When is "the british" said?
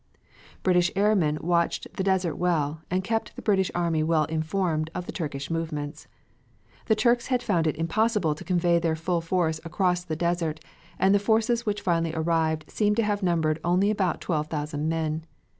3.35-3.69